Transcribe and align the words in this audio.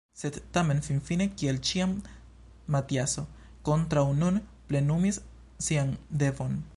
Sed 0.19 0.37
tamen 0.57 0.79
finfine 0.85 1.27
kiel 1.41 1.59
ĉiam 1.71 1.93
Matiaso 2.75 3.25
kontraŭ 3.69 4.05
nun 4.23 4.41
plenumis 4.71 5.21
sian 5.67 5.97
devon. 6.25 6.61